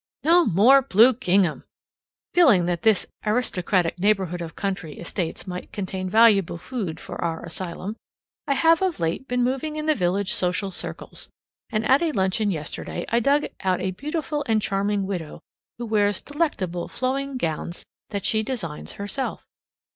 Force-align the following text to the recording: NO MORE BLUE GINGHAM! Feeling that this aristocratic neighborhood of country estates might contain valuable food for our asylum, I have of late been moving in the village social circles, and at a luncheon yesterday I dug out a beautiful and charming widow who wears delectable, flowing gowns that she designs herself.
NO 0.23 0.47
MORE 0.47 0.81
BLUE 0.81 1.13
GINGHAM! 1.13 1.63
Feeling 2.33 2.65
that 2.65 2.81
this 2.81 3.05
aristocratic 3.23 3.99
neighborhood 3.99 4.41
of 4.41 4.55
country 4.55 4.97
estates 4.97 5.45
might 5.45 5.71
contain 5.71 6.09
valuable 6.09 6.57
food 6.57 6.99
for 6.99 7.23
our 7.23 7.45
asylum, 7.45 7.95
I 8.47 8.55
have 8.55 8.81
of 8.81 8.99
late 8.99 9.27
been 9.27 9.43
moving 9.43 9.75
in 9.75 9.85
the 9.85 9.93
village 9.93 10.33
social 10.33 10.71
circles, 10.71 11.29
and 11.69 11.85
at 11.85 12.01
a 12.01 12.11
luncheon 12.13 12.49
yesterday 12.49 13.05
I 13.09 13.19
dug 13.19 13.45
out 13.63 13.79
a 13.79 13.91
beautiful 13.91 14.43
and 14.47 14.59
charming 14.59 15.05
widow 15.05 15.39
who 15.77 15.85
wears 15.85 16.19
delectable, 16.19 16.87
flowing 16.87 17.37
gowns 17.37 17.85
that 18.09 18.25
she 18.25 18.41
designs 18.41 18.93
herself. 18.93 19.45